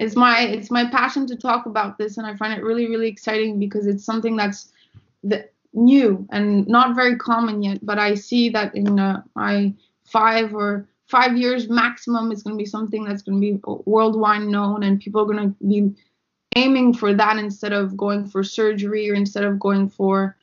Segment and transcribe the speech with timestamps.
[0.00, 3.08] it's my it's my passion to talk about this, and I find it really really
[3.08, 4.72] exciting because it's something that's
[5.22, 7.84] the, new and not very common yet.
[7.84, 9.72] But I see that in uh, my
[10.04, 14.42] five or five years maximum, it's going to be something that's going to be worldwide
[14.42, 15.94] known, and people are going to be
[16.56, 20.34] aiming for that instead of going for surgery or instead of going for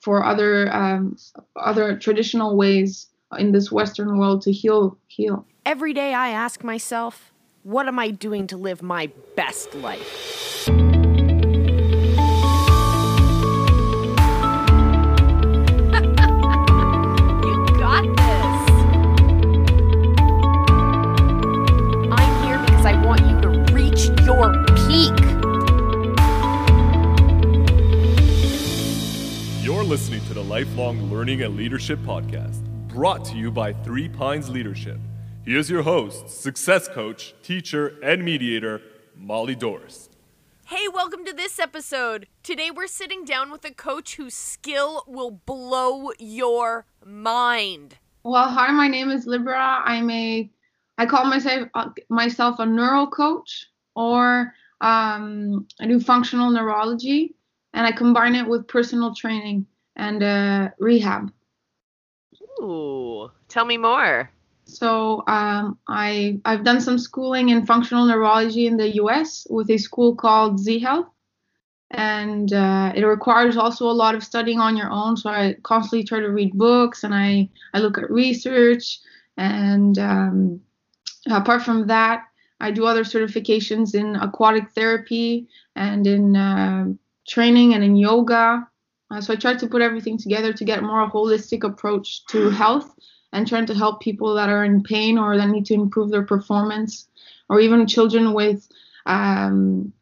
[0.00, 1.16] for other um,
[1.56, 3.08] other traditional ways
[3.38, 5.46] in this Western world to heal heal.
[5.64, 7.32] Every day I ask myself,
[7.66, 10.68] what am I doing to live my best life?
[17.46, 18.70] You got this.
[22.12, 24.52] I'm here because I want you to reach your
[24.86, 25.16] peak.
[29.64, 34.48] You're listening to the Lifelong Learning and Leadership Podcast, brought to you by Three Pines
[34.48, 34.98] Leadership.
[35.46, 38.82] Here's your host, success coach, teacher, and mediator,
[39.14, 40.08] Molly Doris.
[40.64, 42.26] Hey, welcome to this episode.
[42.42, 47.98] Today we're sitting down with a coach whose skill will blow your mind.
[48.24, 49.82] Well, hi, my name is Libra.
[49.84, 50.50] I'm a,
[50.98, 57.36] I call myself uh, myself a neural coach, or um, I do functional neurology,
[57.72, 61.32] and I combine it with personal training and uh, rehab.
[62.60, 64.32] Ooh, tell me more.
[64.66, 69.46] So um, I I've done some schooling in functional neurology in the U.S.
[69.48, 71.06] with a school called Z Health,
[71.92, 75.16] and uh, it requires also a lot of studying on your own.
[75.16, 78.98] So I constantly try to read books and I I look at research,
[79.36, 80.60] and um,
[81.30, 82.24] apart from that,
[82.58, 86.86] I do other certifications in aquatic therapy and in uh,
[87.28, 88.66] training and in yoga.
[89.12, 92.92] Uh, so I try to put everything together to get more holistic approach to health
[93.32, 96.24] and trying to help people that are in pain or that need to improve their
[96.24, 97.08] performance,
[97.48, 98.68] or even children with
[99.06, 99.92] um,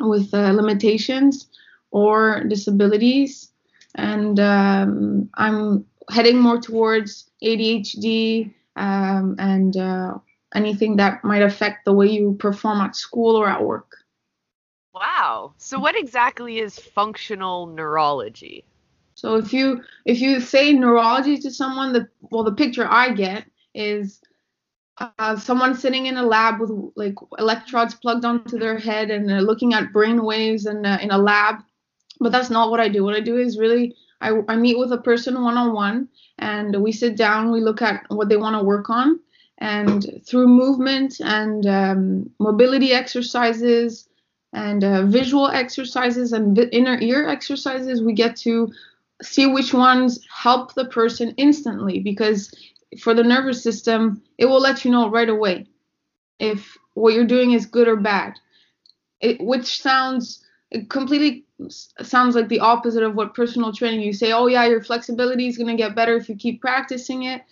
[0.00, 1.48] with uh, limitations
[1.90, 3.50] or disabilities.
[3.94, 10.14] And um, I'm heading more towards ADHD um, and uh,
[10.54, 13.96] anything that might affect the way you perform at school or at work.
[14.94, 15.54] Wow.
[15.58, 18.64] So what exactly is functional neurology?
[19.14, 23.44] So if you if you say neurology to someone, the well the picture I get
[23.74, 24.20] is
[24.98, 29.38] uh, someone sitting in a lab with like electrodes plugged onto their head and uh,
[29.38, 31.56] looking at brain waves and in a lab.
[32.20, 33.04] But that's not what I do.
[33.04, 36.08] What I do is really I, I meet with a person one on one
[36.38, 37.50] and we sit down.
[37.50, 39.20] We look at what they want to work on
[39.58, 44.08] and through movement and um, mobility exercises
[44.52, 48.72] and uh, visual exercises and inner ear exercises, we get to
[49.24, 52.52] see which ones help the person instantly because
[53.00, 55.66] for the nervous system it will let you know right away
[56.38, 58.34] if what you're doing is good or bad.
[59.20, 60.44] It, which sounds
[60.88, 61.44] completely
[62.02, 64.00] sounds like the opposite of what personal training.
[64.00, 67.24] You say oh yeah your flexibility is going to get better if you keep practicing
[67.24, 67.42] it.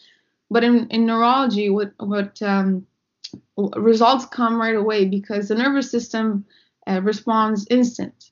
[0.50, 2.86] But in, in neurology what what um,
[3.56, 6.44] results come right away because the nervous system
[6.86, 8.31] uh, responds instant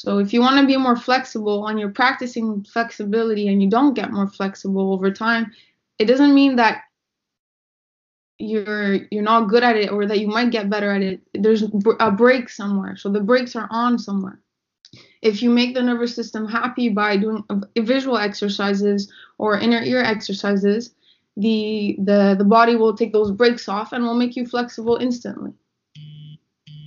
[0.00, 3.92] so if you want to be more flexible and you're practicing flexibility and you don't
[3.92, 5.52] get more flexible over time,
[5.98, 6.84] it doesn't mean that
[8.38, 11.20] you're you're not good at it or that you might get better at it.
[11.34, 11.64] There's
[12.00, 12.96] a break somewhere.
[12.96, 14.40] So the brakes are on somewhere.
[15.20, 17.44] If you make the nervous system happy by doing
[17.76, 20.94] visual exercises or inner ear exercises,
[21.36, 25.52] the the the body will take those breaks off and will make you flexible instantly.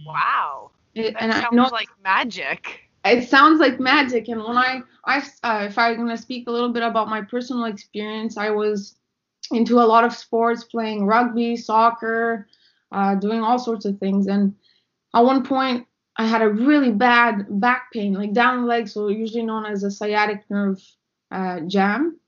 [0.03, 0.71] Wow.
[0.95, 4.27] It, that and sounds I know like magic it sounds like magic.
[4.27, 7.21] And when i i uh, if i'm going to speak a little bit about my
[7.21, 8.95] personal experience i was
[9.51, 12.47] into a lot of sports playing rugby soccer
[12.91, 14.27] uh, doing all sorts of things.
[14.27, 14.55] And
[15.15, 15.85] at one point
[16.17, 19.83] i had a really bad back pain like down the leg so usually known as
[19.83, 20.81] a sciatic nerve
[21.31, 22.19] uh, jam.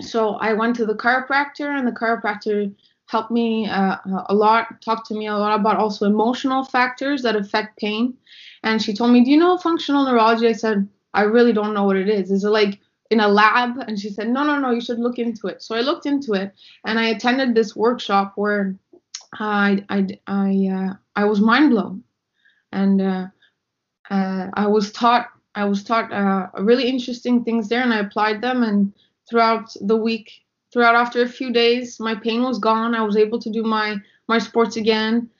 [0.00, 2.74] So i went to the chiropractor and the chiropractor
[3.06, 3.96] helped me uh,
[4.30, 8.16] a lot talked to me a lot about also emotional factors that affect pain
[8.62, 11.84] and she told me, "Do you know functional neurology?" I said, "I really don't know
[11.84, 12.30] what it is.
[12.30, 12.80] Is it like
[13.10, 14.70] in a lab?" And she said, "No, no, no.
[14.70, 16.54] You should look into it." So I looked into it,
[16.84, 18.74] and I attended this workshop where
[19.38, 22.04] I I I uh, I was mind blown,
[22.72, 23.26] and uh,
[24.10, 28.40] uh, I was taught I was taught uh, really interesting things there, and I applied
[28.40, 28.62] them.
[28.62, 28.92] And
[29.28, 30.30] throughout the week,
[30.72, 32.94] throughout after a few days, my pain was gone.
[32.94, 33.96] I was able to do my
[34.28, 35.30] my sports again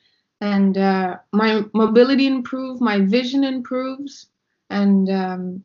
[0.43, 4.27] and uh, my mobility improves, my vision improves,
[4.69, 5.63] and um,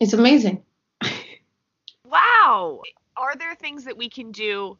[0.00, 0.62] it's amazing.
[2.04, 2.80] wow.
[3.18, 4.78] Are there things that we can do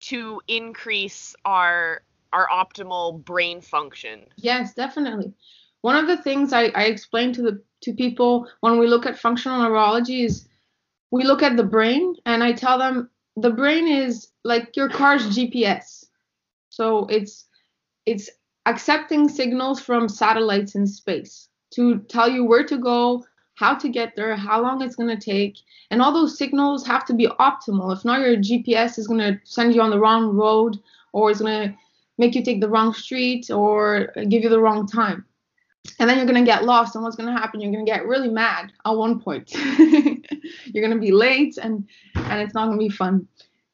[0.00, 2.02] to increase our
[2.34, 4.26] our optimal brain function?
[4.36, 5.32] Yes, definitely.
[5.80, 9.18] One of the things I, I explain to the to people when we look at
[9.18, 10.46] functional neurology is
[11.10, 15.34] we look at the brain and I tell them the brain is like your car's
[15.34, 16.04] GPS.
[16.68, 17.46] So it's
[18.04, 18.28] it's
[18.66, 23.24] accepting signals from satellites in space to tell you where to go,
[23.54, 25.58] how to get there, how long it's going to take,
[25.90, 27.94] and all those signals have to be optimal.
[27.94, 30.78] If not, your GPS is going to send you on the wrong road
[31.12, 31.76] or it's going to
[32.18, 35.24] make you take the wrong street or give you the wrong time.
[35.98, 36.94] And then you're going to get lost.
[36.94, 37.60] And what's going to happen?
[37.60, 39.52] You're going to get really mad at one point.
[39.54, 43.26] you're going to be late and, and it's not going to be fun.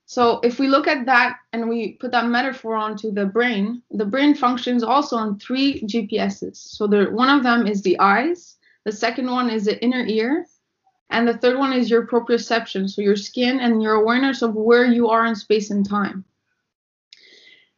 [0.09, 4.05] So if we look at that and we put that metaphor onto the brain, the
[4.05, 6.57] brain functions also on three GPSs.
[6.57, 10.47] So one of them is the eyes, the second one is the inner ear,
[11.11, 14.85] and the third one is your proprioception, so your skin and your awareness of where
[14.85, 16.25] you are in space and time.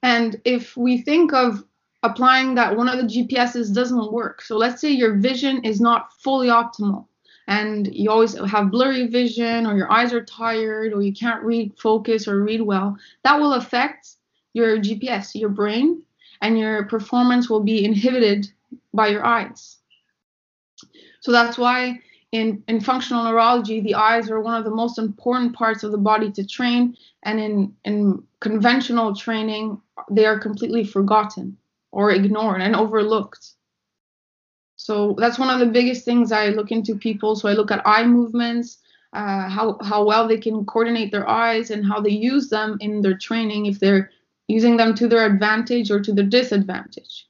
[0.03, 1.65] And if we think of
[2.03, 6.13] applying that one of the GPSs doesn't work, so let's say your vision is not
[6.13, 7.07] fully optimal
[7.49, 11.73] and you always have blurry vision or your eyes are tired or you can't read
[11.79, 14.11] focus or read well, that will affect
[14.53, 16.03] your GPS, your brain,
[16.43, 18.47] and your performance will be inhibited
[18.93, 19.79] by your eyes.
[21.21, 22.01] So that's why
[22.33, 25.99] in, in functional neurology, the eyes are one of the most important parts of the
[25.99, 29.81] body to train, and in, in conventional training,
[30.11, 31.57] they are completely forgotten
[31.93, 33.55] or ignored and overlooked.
[34.89, 37.37] So that's one of the biggest things I look into people.
[37.37, 38.79] So I look at eye movements,
[39.13, 43.03] uh, how how well they can coordinate their eyes, and how they use them in
[43.03, 43.67] their training.
[43.67, 44.11] If they're
[44.47, 47.29] using them to their advantage or to their disadvantage.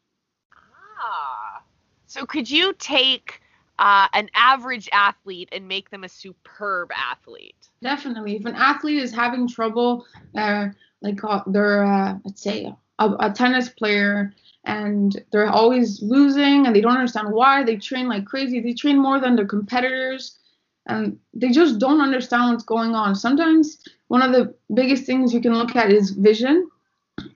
[0.55, 1.65] Ah,
[2.07, 3.43] so could you take
[3.81, 7.71] uh, an average athlete and make them a superb athlete?
[7.83, 8.37] Definitely.
[8.37, 10.07] If an athlete is having trouble,
[10.37, 10.69] uh,
[11.03, 14.33] like uh, they're uh, let's say a, a tennis player
[14.65, 17.65] and they're always losing and they don't understand why.
[17.65, 18.61] They train like crazy.
[18.61, 20.39] They train more than their competitors
[20.87, 23.15] and they just don't understand what's going on.
[23.15, 23.79] Sometimes
[24.09, 26.69] one of the biggest things you can look at is vision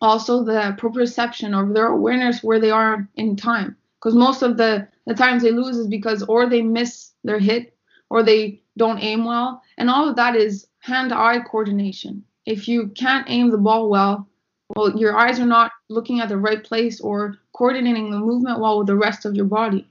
[0.01, 4.87] also the proprioception or their awareness where they are in time because most of the
[5.07, 7.77] the times they lose is because or they miss their hit
[8.11, 12.25] or they don't aim well and all of that is hand eye coordination.
[12.47, 14.29] If you can't aim the ball well
[14.77, 18.79] well, your eyes are not looking at the right place or coordinating the movement well
[18.79, 19.87] with the rest of your body.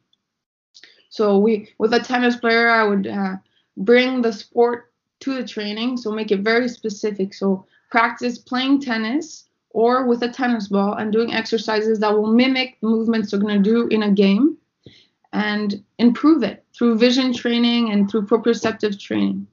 [1.09, 3.35] So we, with a tennis player, I would uh,
[3.77, 4.91] bring the sport
[5.21, 7.33] to the training, so make it very specific.
[7.33, 12.77] So practice playing tennis or with a tennis ball and doing exercises that will mimic
[12.81, 14.57] movements you're going to do in a game
[15.33, 19.47] and improve it through vision training and through proprioceptive training.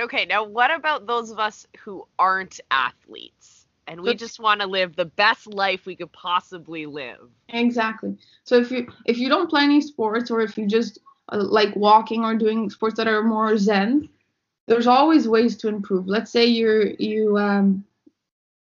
[0.00, 4.66] Okay, now what about those of us who aren't athletes and we just want to
[4.66, 7.30] live the best life we could possibly live?
[7.48, 8.16] Exactly.
[8.44, 10.98] So if you if you don't play any sports or if you just
[11.30, 14.08] uh, like walking or doing sports that are more zen,
[14.66, 16.08] there's always ways to improve.
[16.08, 17.84] Let's say you're you um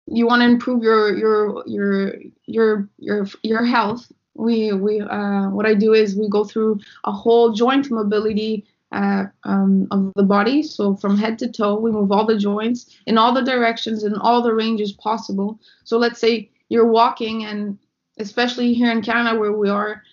[0.08, 2.14] you want to improve your your your
[2.46, 7.12] your your your health we we uh, what I do is we go through a
[7.12, 10.64] whole joint mobility uh, um, of the body.
[10.64, 14.16] So from head to toe, we move all the joints in all the directions in
[14.16, 15.60] all the ranges possible.
[15.84, 17.78] So let's say you're walking, and
[18.18, 20.04] especially here in Canada where we are,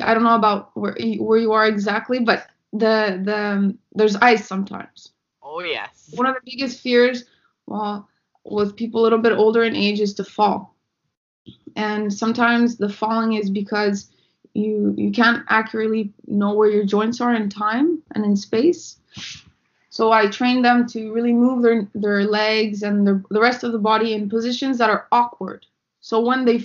[0.00, 4.46] I don't know about where where you are exactly, but the the um, there's ice
[4.46, 5.12] sometimes.
[5.42, 6.10] Oh yes.
[6.14, 7.24] One of the biggest fears,
[7.66, 8.08] well,
[8.44, 10.74] with people a little bit older in age, is to fall.
[11.76, 14.11] And sometimes the falling is because
[14.54, 18.96] you you can't accurately know where your joints are in time and in space.
[19.90, 23.72] So I train them to really move their their legs and their, the rest of
[23.72, 25.66] the body in positions that are awkward.
[26.00, 26.64] So when they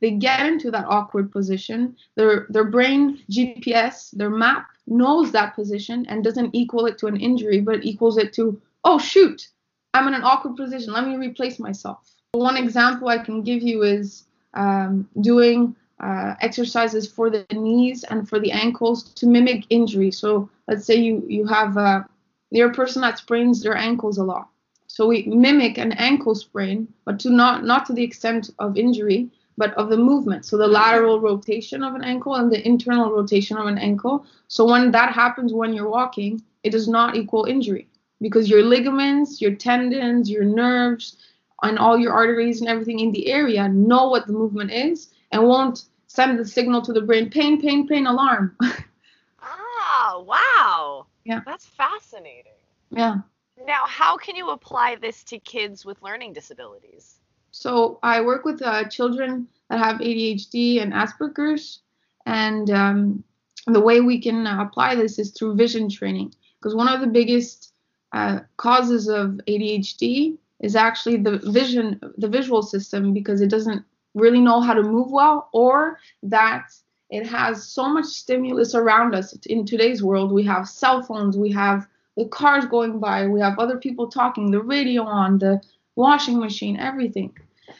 [0.00, 6.06] they get into that awkward position, their their brain GPS, their map knows that position
[6.08, 9.48] and doesn't equal it to an injury, but equals it to oh shoot,
[9.94, 10.92] I'm in an awkward position.
[10.92, 12.14] Let me replace myself.
[12.32, 18.28] One example I can give you is um, doing uh, exercises for the knees and
[18.28, 20.10] for the ankles to mimic injury.
[20.10, 22.02] So let's say you you have uh,
[22.50, 24.48] you're a person that sprains their ankles a lot.
[24.86, 29.30] So we mimic an ankle sprain, but to not not to the extent of injury,
[29.56, 30.44] but of the movement.
[30.44, 34.24] So the lateral rotation of an ankle and the internal rotation of an ankle.
[34.48, 37.88] So when that happens when you're walking, it does not equal injury
[38.20, 41.16] because your ligaments, your tendons, your nerves,
[41.62, 45.42] and all your arteries and everything in the area know what the movement is and
[45.46, 48.56] won't send the signal to the brain pain, pain, pain, alarm.
[49.40, 51.06] ah, wow.
[51.24, 51.40] Yeah.
[51.46, 52.52] That's fascinating.
[52.90, 53.18] Yeah.
[53.66, 57.20] Now, how can you apply this to kids with learning disabilities?
[57.50, 61.80] So I work with uh, children that have ADHD and Asperger's,
[62.24, 63.24] and um,
[63.66, 66.34] the way we can apply this is through vision training.
[66.58, 67.72] Because one of the biggest
[68.12, 73.84] uh, causes of ADHD is actually the vision, the visual system, because it doesn't
[74.14, 76.70] really know how to move well, or that
[77.10, 79.32] it has so much stimulus around us.
[79.46, 81.86] In today's world, we have cell phones, we have
[82.16, 85.60] the cars going by, we have other people talking, the radio on, the
[85.96, 87.32] washing machine, everything.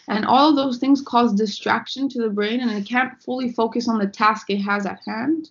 [0.07, 3.89] And all of those things cause distraction to the brain and it can't fully focus
[3.89, 5.51] on the task it has at hand.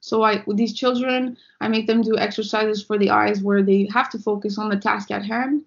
[0.00, 3.88] So I with these children, I make them do exercises for the eyes where they
[3.92, 5.64] have to focus on the task at hand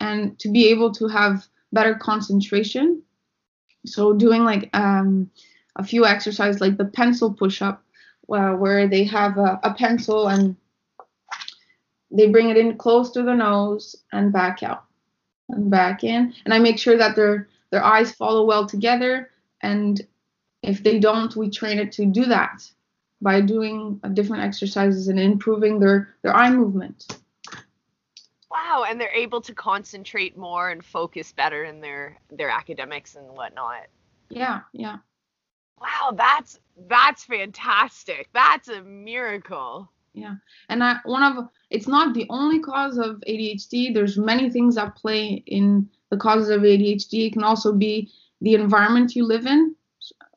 [0.00, 3.02] and to be able to have better concentration.
[3.86, 5.30] So doing like um,
[5.76, 7.82] a few exercises like the pencil push-up,
[8.32, 10.56] uh, where they have a, a pencil and
[12.10, 14.84] they bring it in close to the nose and back out
[15.48, 19.30] and back in, and I make sure that their their eyes follow well together.
[19.62, 20.00] And
[20.62, 22.68] if they don't, we train it to do that
[23.20, 27.18] by doing different exercises and improving their their eye movement.
[28.50, 33.28] Wow, and they're able to concentrate more and focus better in their their academics and
[33.28, 33.86] whatnot.
[34.28, 34.96] Yeah, yeah.
[35.80, 38.28] Wow, that's that's fantastic.
[38.32, 39.90] That's a miracle.
[40.14, 40.34] Yeah,
[40.68, 43.94] and I, one of it's not the only cause of ADHD.
[43.94, 47.28] There's many things that play in the causes of ADHD.
[47.28, 49.76] It can also be the environment you live in,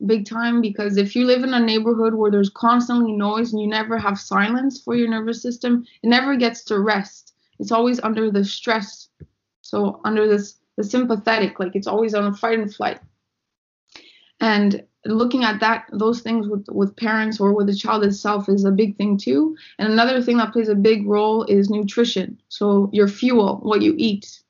[0.06, 3.68] big time, because if you live in a neighborhood where there's constantly noise and you
[3.68, 7.33] never have silence for your nervous system, it never gets to rest.
[7.60, 9.10] It's always under the stress.
[9.62, 13.00] So under this the sympathetic, like it's always on a fight and flight.
[14.40, 18.64] And looking at that those things with with parents or with the child itself is
[18.64, 22.90] a big thing too and another thing that plays a big role is nutrition so
[22.94, 24.42] your fuel what you eat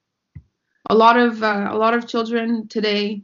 [0.89, 3.21] a lot of uh, a lot of children today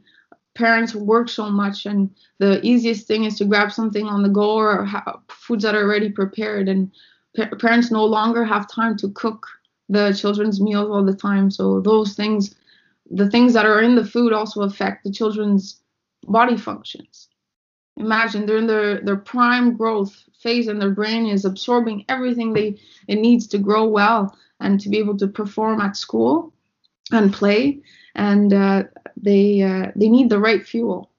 [0.54, 4.56] parents work so much and the easiest thing is to grab something on the go
[4.56, 6.90] or ha- foods that are already prepared and
[7.36, 9.46] pa- parents no longer have time to cook
[9.90, 12.54] the children's meals all the time so those things
[13.10, 15.80] the things that are in the food also affect the children's
[16.26, 17.28] body functions.
[17.96, 22.78] Imagine they're in their, their prime growth phase and their brain is absorbing everything they
[23.08, 26.52] it needs to grow well and to be able to perform at school
[27.12, 27.80] and play.
[28.14, 28.84] And uh,
[29.16, 31.10] they uh, they need the right fuel.